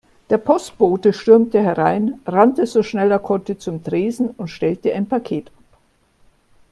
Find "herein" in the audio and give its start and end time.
1.61-2.19